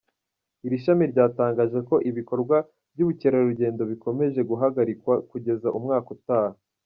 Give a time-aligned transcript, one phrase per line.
[0.65, 2.57] Iri shami ryatangaje ko ibikorwa
[2.93, 6.57] by’ubukerarugendo bikomeje guhagarikwa kugeza umwaka utaha.